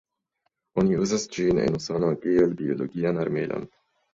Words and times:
Oni 0.83 0.97
uzas 1.03 1.27
ĝin 1.35 1.61
en 1.65 1.77
Usono 1.81 2.11
kiel 2.25 2.59
biologian 2.63 3.25
armilon. 3.27 3.71